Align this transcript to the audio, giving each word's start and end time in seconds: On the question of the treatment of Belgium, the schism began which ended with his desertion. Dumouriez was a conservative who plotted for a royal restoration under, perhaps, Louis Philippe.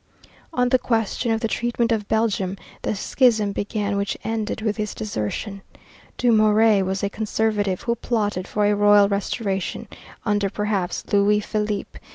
On 0.51 0.69
the 0.69 0.79
question 0.79 1.31
of 1.31 1.41
the 1.41 1.47
treatment 1.47 1.91
of 1.91 2.07
Belgium, 2.07 2.57
the 2.81 2.95
schism 2.95 3.51
began 3.51 3.97
which 3.97 4.17
ended 4.23 4.59
with 4.59 4.77
his 4.77 4.95
desertion. 4.95 5.61
Dumouriez 6.17 6.83
was 6.83 7.03
a 7.03 7.09
conservative 7.11 7.81
who 7.83 7.93
plotted 7.93 8.47
for 8.47 8.65
a 8.65 8.73
royal 8.73 9.07
restoration 9.07 9.87
under, 10.25 10.49
perhaps, 10.49 11.03
Louis 11.13 11.39
Philippe. 11.39 11.99